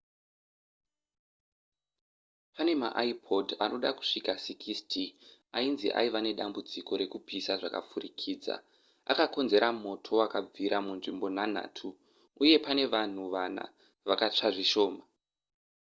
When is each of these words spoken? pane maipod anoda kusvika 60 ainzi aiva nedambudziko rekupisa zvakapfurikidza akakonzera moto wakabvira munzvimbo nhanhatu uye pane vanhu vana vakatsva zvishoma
pane 2.53 2.73
maipod 2.81 3.47
anoda 3.63 3.89
kusvika 3.99 4.33
60 4.45 5.03
ainzi 5.59 5.87
aiva 5.99 6.19
nedambudziko 6.23 6.91
rekupisa 7.01 7.51
zvakapfurikidza 7.59 8.55
akakonzera 9.11 9.67
moto 9.85 10.11
wakabvira 10.21 10.77
munzvimbo 10.85 11.27
nhanhatu 11.35 11.87
uye 12.41 12.55
pane 12.65 12.83
vanhu 12.93 13.23
vana 13.35 13.63
vakatsva 14.07 14.47
zvishoma 14.55 15.03